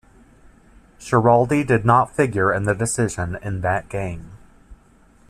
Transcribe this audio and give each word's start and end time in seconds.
Schiraldi 0.99 1.63
did 1.63 1.85
not 1.85 2.09
figure 2.09 2.51
in 2.51 2.63
the 2.63 2.73
decision 2.73 3.37
in 3.43 3.61
that 3.61 3.87
game. 3.87 4.31